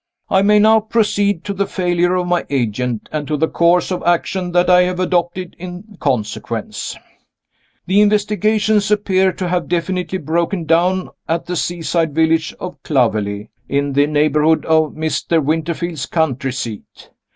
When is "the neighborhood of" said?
13.93-14.93